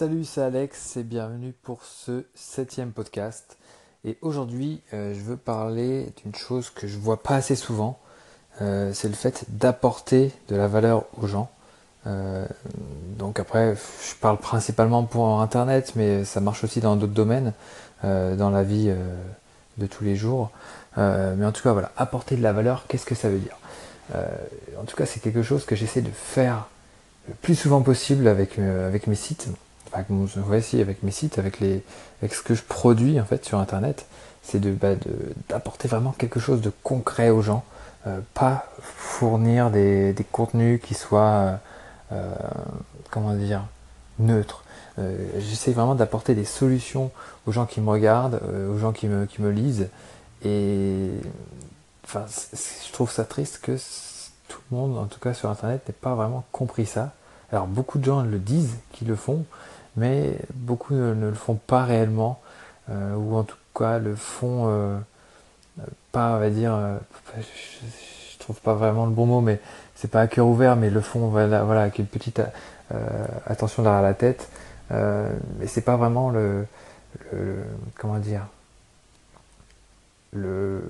[0.00, 3.58] Salut, c'est Alex et bienvenue pour ce septième podcast.
[4.06, 7.98] Et aujourd'hui, euh, je veux parler d'une chose que je vois pas assez souvent.
[8.62, 11.50] Euh, c'est le fait d'apporter de la valeur aux gens.
[12.06, 12.46] Euh,
[13.18, 17.52] donc après, je parle principalement pour Internet, mais ça marche aussi dans d'autres domaines,
[18.02, 18.90] dans la vie
[19.76, 20.50] de tous les jours.
[20.96, 23.58] mais en tout cas, voilà, apporter de la valeur, qu'est-ce que ça veut dire?
[24.80, 26.68] En tout cas, c'est quelque chose que j'essaie de faire
[27.28, 29.50] le plus souvent possible avec, avec mes sites
[29.92, 30.06] avec,
[30.74, 31.82] avec mes sites, avec, les,
[32.22, 34.06] avec ce que je produis en fait sur Internet,
[34.42, 34.94] c'est de, bah,
[35.48, 37.64] d'apporter vraiment quelque chose de concret aux gens,
[38.06, 41.56] euh, pas fournir des, des, contenus qui soient, euh,
[42.12, 42.34] euh
[43.10, 43.64] comment dire,
[44.18, 44.64] neutres.
[45.38, 47.10] J'essaie vraiment d'apporter des solutions
[47.46, 48.38] aux gens qui me regardent,
[48.70, 49.88] aux gens qui me, qui me lisent,
[50.44, 51.10] et
[52.04, 53.76] enfin, je trouve ça triste que
[54.48, 57.12] tout le monde, en tout cas sur Internet, n'ait pas vraiment compris ça.
[57.52, 59.44] Alors beaucoup de gens le disent, qui le font,
[59.96, 62.40] mais beaucoup ne, le font pas réellement,
[62.90, 64.98] euh, ou en tout cas le font euh,
[66.12, 66.96] pas, on va dire, euh,
[67.38, 69.60] je, trouve pas vraiment le bon mot, mais
[69.94, 72.40] c'est pas à cœur ouvert, mais le font voilà, voilà avec une petite
[73.46, 74.48] attention derrière la tête,
[74.90, 76.66] mais c'est pas vraiment le,
[77.96, 78.46] comment dire,
[80.32, 80.82] le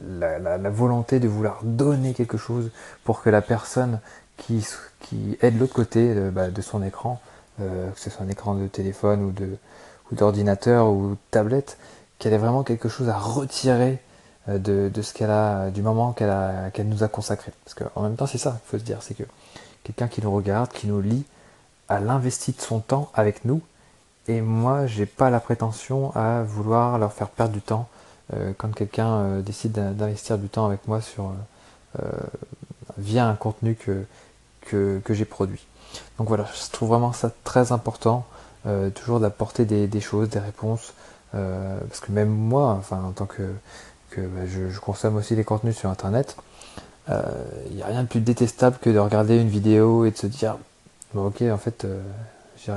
[0.00, 2.70] la, volonté de vouloir donner quelque chose
[3.04, 4.00] pour que la personne
[4.36, 4.66] qui,
[5.00, 7.20] qui est de l'autre côté de, bah, de son écran
[7.60, 9.56] euh, que ce soit un écran de téléphone ou de
[10.10, 11.78] ou d'ordinateur ou de tablette,
[12.18, 14.00] qu'elle ait vraiment quelque chose à retirer
[14.48, 17.52] euh, de, ce qu'elle a, du moment qu'elle nous a consacré.
[17.64, 19.24] Parce qu'en même temps, c'est ça qu'il faut se dire, c'est que
[19.84, 21.24] quelqu'un qui nous regarde, qui nous lit,
[21.88, 23.60] a l'investi de son temps avec nous.
[24.28, 27.88] Et moi, j'ai pas la prétention à vouloir leur faire perdre du temps
[28.34, 31.32] euh, quand quelqu'un décide d'investir du temps avec moi sur
[32.96, 34.04] via un contenu que,
[34.70, 35.66] que j'ai produit.
[36.18, 38.26] Donc voilà, je trouve vraiment ça très important,
[38.66, 40.92] euh, toujours d'apporter des, choses, des réponses,
[41.34, 43.54] euh, parce que même moi, enfin en tant que,
[44.10, 46.36] que bah, je, consomme aussi des contenus sur Internet,
[47.08, 50.16] il euh, n'y a rien de plus détestable que de regarder une vidéo et de
[50.16, 50.58] se dire,
[51.14, 51.86] bon ok, en fait,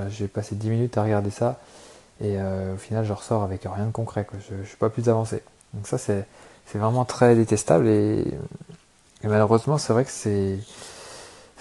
[0.09, 1.59] j'ai passé 10 minutes à regarder ça,
[2.21, 5.43] et au final, je ressors avec rien de concret, je ne suis pas plus avancé.
[5.73, 6.25] Donc ça, c'est
[6.73, 8.25] vraiment très détestable, et
[9.23, 10.59] malheureusement, c'est vrai que c'est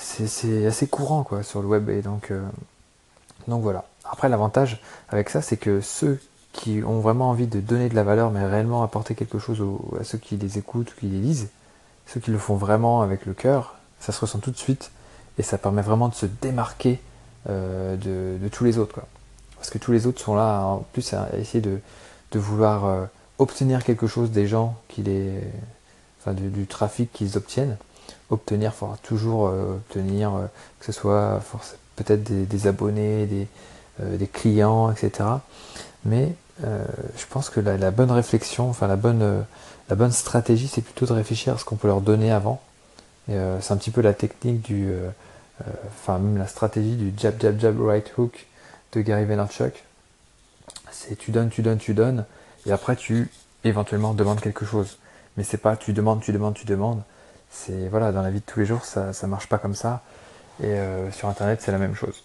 [0.03, 2.43] c'est assez courant quoi sur le web et donc euh,
[3.49, 3.85] donc voilà.
[4.05, 6.21] Après l'avantage avec ça c'est que ceux
[6.53, 9.63] qui ont vraiment envie de donner de la valeur mais réellement apporter quelque chose
[9.99, 11.49] à ceux qui les écoutent ou qui les lisent,
[12.07, 14.91] ceux qui le font vraiment avec le cœur, ça se ressent tout de suite
[15.39, 17.01] et ça permet vraiment de se démarquer
[17.49, 19.01] euh, de, tous les autres.
[19.57, 21.79] Parce que tous les autres sont là en plus à essayer de,
[22.33, 23.05] de vouloir euh,
[23.39, 25.41] obtenir quelque chose des gens qui les
[26.21, 27.77] enfin du trafic qu'ils obtiennent
[28.33, 30.47] obtenir, faudra toujours euh, obtenir euh,
[30.81, 31.41] que ce soit
[31.97, 33.47] peut-être des, abonnés, des,
[34.01, 35.29] euh, clients, etc.
[36.05, 39.45] Mais je pense que la, bonne réflexion, enfin la bonne,
[39.89, 42.61] la bonne stratégie, c'est plutôt de réfléchir à ce qu'on peut leur donner avant.
[43.29, 44.93] c'est un petit peu la technique du,
[45.89, 48.47] enfin même la stratégie du jab jab jab right hook
[48.93, 49.85] de Gary Vaynerchuk.
[50.93, 52.25] C'est tu donnes, tu donnes, tu donnes,
[52.67, 53.31] et après tu
[53.65, 54.99] éventuellement demandes quelque chose.
[55.37, 57.03] Mais c'est pas tu demandes, tu demandes, tu demandes
[57.53, 60.03] c'est voilà, dans la vie de tous les jours, ça ne marche pas comme ça.
[60.63, 62.25] Et euh, sur Internet, c'est la même chose.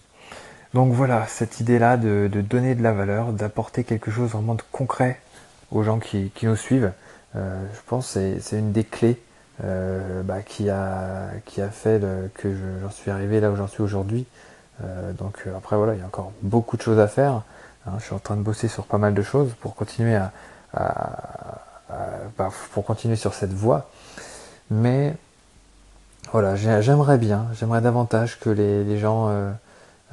[0.73, 5.19] Donc voilà, cette idée-là de, donner de la valeur, d'apporter quelque chose vraiment de concret
[5.71, 6.91] aux gens qui, nous suivent,
[7.35, 9.21] euh, je pense que c'est une des clés
[9.63, 12.01] euh, bah, qui, a, qui a fait
[12.35, 14.25] que j'en suis arrivé là où j'en suis aujourd'hui.
[15.17, 17.41] donc après voilà, il y a encore beaucoup de choses à faire.
[17.85, 17.93] Hein.
[17.99, 20.31] je suis en train de bosser sur pas mal de choses pour continuer à,
[22.37, 23.89] bah, pour continuer sur cette voie.
[24.69, 25.15] Mais
[26.33, 29.51] voilà, j'aimerais bien, j'aimerais davantage que les, gens euh,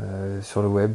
[0.01, 0.93] euh, sur le web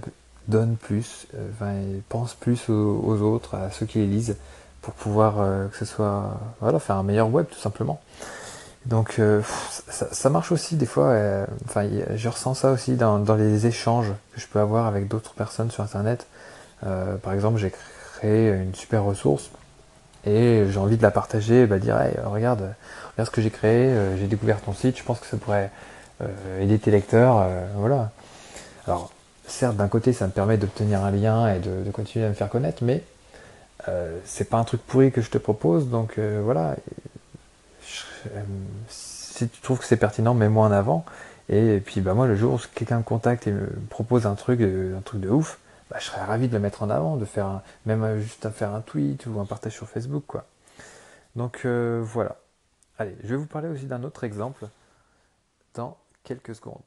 [0.47, 4.37] donnent plus, euh, pensent plus aux, autres, à ceux qui les lisent,
[4.81, 5.35] pour pouvoir
[5.71, 7.99] que ce soit, voilà, faire un meilleur web tout simplement.
[8.85, 9.19] Donc
[9.89, 11.13] ça, marche aussi des fois,
[11.65, 11.85] enfin
[12.15, 15.69] je ressens ça aussi dans, dans, les échanges que je peux avoir avec d'autres personnes
[15.69, 16.27] sur internet.
[16.81, 17.73] par exemple, j'ai
[18.15, 19.49] créé une super ressource
[20.25, 22.73] et j'ai envie de la partager, bah, dire regarde,
[23.25, 25.71] ce que j'ai créé, euh, j'ai découvert ton site, je pense que ça pourrait
[26.21, 28.11] euh, aider tes lecteurs, euh, voilà.
[28.87, 29.11] Alors
[29.47, 32.49] certes d'un côté ça me permet d'obtenir un lien et de, continuer à me faire
[32.49, 33.03] connaître, mais
[34.23, 36.75] c'est pas un truc pourri que je te propose, donc voilà.
[38.89, 41.03] si tu trouves que c'est pertinent, mets-moi en avant.
[41.49, 44.61] Et puis bah moi le jour où quelqu'un me contacte et me propose un truc,
[44.61, 45.57] un truc de ouf,
[45.89, 48.51] bah, je serais ravi de le mettre en avant, de faire même euh, juste à
[48.51, 50.45] faire un tweet ou un partage sur Facebook, quoi.
[51.35, 52.35] Donc voilà.
[53.01, 54.67] Allez, je vais vous parler aussi d'un autre exemple
[55.73, 56.81] dans quelques secondes.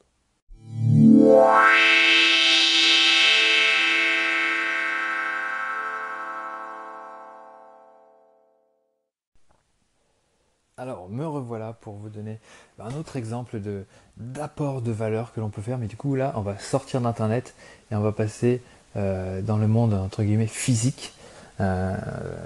[10.77, 12.39] Alors, me revoilà pour vous donner
[12.77, 13.85] un autre exemple de,
[14.17, 15.79] d'apport de valeur que l'on peut faire.
[15.79, 17.55] Mais du coup, là, on va sortir d'Internet
[17.89, 18.61] et on va passer
[18.97, 21.13] euh, dans le monde, entre guillemets, physique.
[21.61, 21.95] Euh,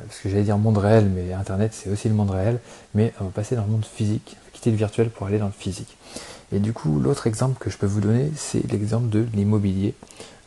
[0.06, 2.59] parce que j'allais dire monde réel, mais Internet c'est aussi le monde réel.
[2.94, 5.51] Mais on va passer dans le monde physique, quitter le virtuel pour aller dans le
[5.51, 5.98] physique.
[6.51, 9.94] Et du coup, l'autre exemple que je peux vous donner, c'est l'exemple de l'immobilier.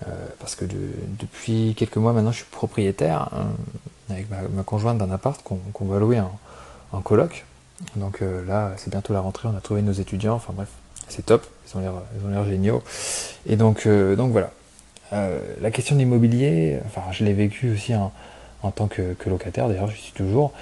[0.09, 3.49] Euh, parce que depuis quelques mois maintenant, je suis propriétaire hein,
[4.09, 6.21] avec ma, conjointe d'un appart qu'on va louer
[6.93, 7.45] en, coloc.
[7.97, 10.35] Donc euh, là, c'est bientôt la rentrée, on a trouvé nos étudiants.
[10.35, 10.69] Enfin bref,
[11.09, 12.83] c'est top, ils ont l'air géniaux.
[13.47, 14.51] Et donc, donc voilà.
[15.13, 18.11] la question de l'immobilier, enfin, je l'ai vécu aussi en,
[18.71, 20.53] tant que, locataire, d'ailleurs, je suis toujours.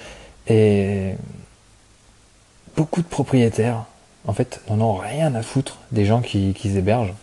[0.47, 1.15] Et
[2.77, 3.85] beaucoup de propriétaires,
[4.25, 7.13] en fait, n'en ont rien à foutre des gens qui, qui hébergent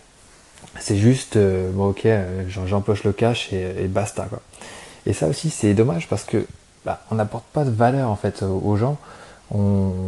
[0.79, 4.41] c'est juste, euh, bon ok, euh, j'empoche le cash et, basta quoi.
[5.05, 6.45] Et ça aussi c'est dommage parce que
[6.85, 8.97] bah, on n'apporte pas de valeur en fait aux gens.
[9.51, 10.03] On,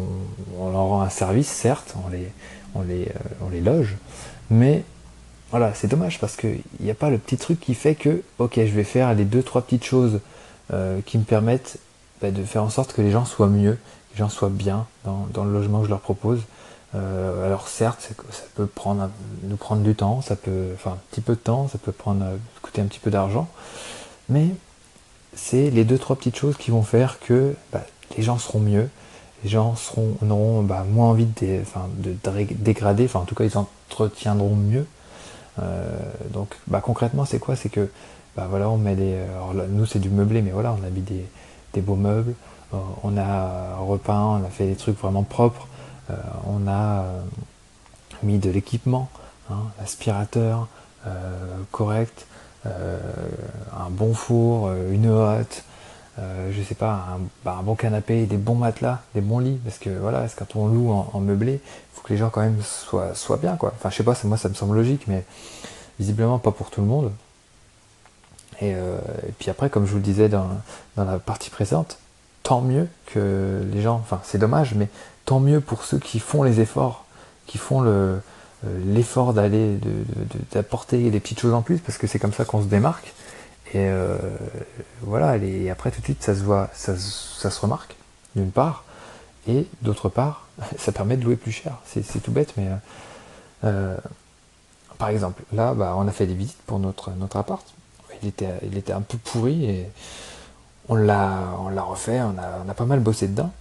[0.60, 2.32] leur rend un service certes, on les,
[2.76, 3.96] on les, euh, on les loge,
[4.50, 4.84] mais
[5.52, 8.56] voilà c'est dommage parce qu'il n'y a pas le petit truc qui fait que ok
[8.58, 10.20] je vais faire les deux trois petites choses
[11.06, 11.80] qui me permettent
[12.22, 14.86] bah, de faire en sorte que les gens soient mieux, que les gens soient bien
[15.06, 16.42] dans, le logement que je leur propose.
[16.96, 19.10] Euh, alors certes, ça peut prendre,
[19.44, 22.26] nous prendre du temps, ça peut, enfin un petit peu de temps, ça peut prendre,
[22.26, 23.48] euh, coûter un petit peu d'argent,
[24.28, 24.48] mais
[25.36, 27.86] c'est les deux trois petites choses qui vont faire que bah,
[28.18, 28.90] les gens seront mieux,
[29.44, 31.62] les gens seront, auront bah, moins envie de,
[32.56, 34.88] dégrader, enfin en tout cas ils entretiendront mieux.
[35.62, 36.00] Euh,
[36.32, 37.56] donc bah, concrètement c'est quoi?
[37.56, 37.90] C'est que
[38.36, 41.02] bah, voilà on met des, alors nous c'est du meublé, mais voilà on a mis
[41.02, 41.26] des,
[41.74, 42.34] des beaux meubles,
[43.04, 45.68] on a repeint, on a fait des trucs vraiment propres.
[46.12, 46.16] Euh,
[46.46, 47.22] on a euh,
[48.24, 49.10] mis de l'équipement,
[49.50, 50.68] hein, l'aspirateur
[51.08, 51.12] euh,
[51.72, 52.26] correct,
[52.66, 55.64] un bon four, une hotte,
[56.18, 59.90] je sais pas, bah, un, bon canapé, des bons matelas, des bons lits, parce que
[59.90, 61.60] voilà, quand on loue en, meublé, il
[61.94, 63.72] faut que les gens quand même soient, soient bien, quoi.
[63.78, 65.24] Enfin, je sais pas, moi ça me semble logique, mais
[66.00, 67.14] visiblement pas pour tout le monde.
[68.62, 68.76] Et,
[69.38, 70.50] puis après, comme je vous le disais dans,
[70.98, 71.98] la partie présente,
[72.44, 74.88] tant mieux que les gens, enfin c'est dommage, mais
[75.26, 77.06] tant mieux pour ceux qui font les efforts,
[77.46, 78.20] qui font euh,
[78.86, 79.78] l'effort d'aller,
[80.52, 83.14] d'apporter des petites choses en plus, parce que c'est comme ça qu'on se démarque.
[83.74, 84.18] Et euh,
[85.02, 87.96] voilà, et après tout de suite ça se voit, ça, se remarque,
[88.36, 88.84] d'une part,
[89.48, 90.48] et d'autre part,
[90.78, 91.78] ça permet de louer plus cher.
[91.86, 92.68] C'est, tout bête, mais
[93.64, 93.96] euh,
[94.98, 97.66] par exemple, là, bah, on a fait des visites pour notre, notre appart.
[98.24, 99.90] Il était, un peu pourri et
[100.88, 103.52] on l'a, refait, on a, on a pas mal bossé dedans.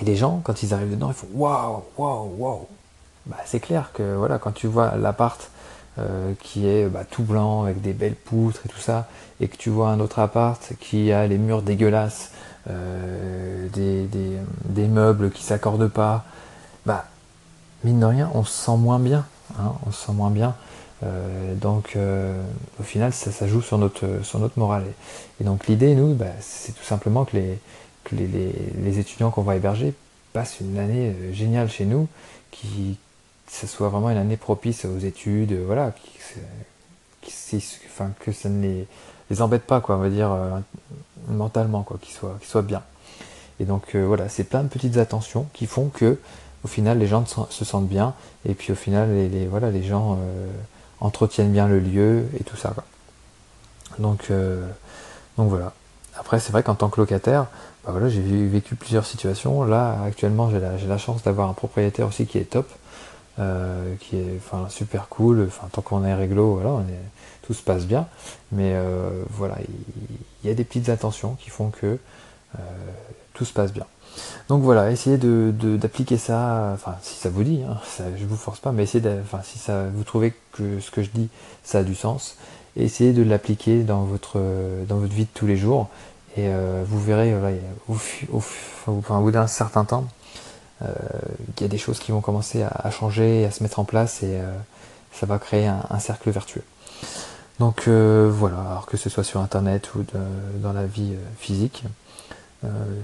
[0.00, 2.66] Et les gens, quand ils arrivent dedans, ils font waouh, waouh, waouh.
[3.26, 5.50] Bah, c'est clair que voilà, quand tu vois l'appart
[5.98, 9.08] euh, qui est bah, tout blanc avec des belles poutres et tout ça,
[9.40, 12.30] et que tu vois un autre appart qui a les murs dégueulasses,
[12.70, 14.06] euh, des,
[14.64, 16.24] des, meubles qui s'accordent pas,
[16.86, 17.06] bah
[17.82, 19.24] mine de rien, on se sent moins bien.
[19.58, 20.54] Hein, on se sent moins bien.
[21.04, 21.96] Euh, donc
[22.80, 24.84] au final, ça, ça, joue sur notre, sur notre morale.
[25.40, 27.58] Et, donc l'idée, nous, bah, c'est tout simplement que les,
[28.12, 29.94] les, étudiants qu'on va héberger
[30.32, 32.08] passent une année euh, géniale chez nous,
[32.50, 32.98] qui
[33.50, 35.92] ce soit vraiment une année propice aux études, euh, voilà,
[37.86, 38.84] enfin, que ça ne
[39.30, 40.58] les, embête pas, quoi, on va dire euh,
[41.28, 42.82] mentalement, quoi, qu'ils soient, soient bien.
[43.60, 46.16] Et donc voilà, c'est plein de petites attentions qui font que
[46.62, 48.14] au final les gens se sentent bien
[48.48, 50.16] et puis au final les, voilà les gens
[51.00, 52.84] entretiennent bien le lieu et tout ça quoi.
[53.98, 54.30] Donc
[55.36, 55.72] donc voilà.
[56.18, 57.46] Après c'est vrai qu'en tant que locataire,
[57.88, 59.64] bah voilà, j'ai vécu plusieurs situations.
[59.64, 62.68] Là, actuellement, j'ai la, la, chance d'avoir un propriétaire aussi qui est top,
[63.38, 65.46] euh, qui est enfin super cool.
[65.46, 67.00] Enfin, tant qu'on est réglo, voilà, on est,
[67.42, 68.06] tout se passe bien.
[68.52, 69.56] Mais euh, voilà,
[70.42, 71.98] il, y a des petites attentions qui font que
[72.56, 72.60] euh,
[73.34, 73.86] tout se passe bien.
[74.48, 78.36] Donc voilà, essayez de, d'appliquer ça, enfin si ça vous dit, hein, ça, je vous
[78.36, 81.28] force pas, mais essayez, de, enfin si ça vous trouvez que ce que je dis,
[81.62, 82.36] ça a du sens,
[82.76, 84.40] essayez de l'appliquer dans votre
[84.88, 85.88] dans votre vie de tous les jours
[86.38, 87.34] et euh, vous verrez,
[87.88, 88.42] au,
[88.86, 90.06] bout d'un certain temps,
[90.82, 90.86] euh,
[91.56, 94.22] il y a des choses qui vont commencer à, changer, à se mettre en place
[94.22, 94.52] et euh,
[95.12, 96.62] ça va créer un, cercle vertueux.
[97.58, 100.04] Donc voilà, alors que ce soit sur internet ou
[100.62, 101.82] dans la vie physique,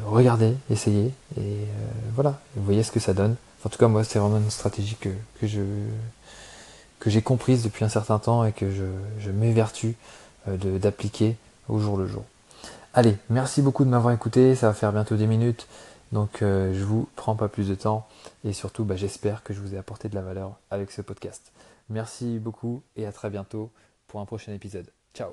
[0.06, 1.66] regardez, essayez et
[2.14, 3.36] voilà, vous voyez ce que ça donne.
[3.64, 8.18] En tout cas, moi, c'est vraiment une stratégie que, que j'ai comprise depuis un certain
[8.18, 9.96] temps et que je, m'évertue
[10.46, 11.36] d'appliquer
[11.68, 12.24] au jour le jour.
[12.92, 15.66] Allez, merci beaucoup de m'avoir écouté, ça va faire bientôt 10 minutes,
[16.12, 18.06] donc euh, je vous prends pas plus de temps
[18.44, 21.52] et surtout bah, j'espère que je vous ai apporté de la valeur avec ce podcast.
[21.90, 23.70] Merci beaucoup et à très bientôt
[24.06, 24.86] pour un prochain épisode.
[25.12, 25.32] Ciao